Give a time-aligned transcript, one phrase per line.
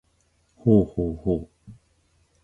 [0.55, 1.71] ほうほうほう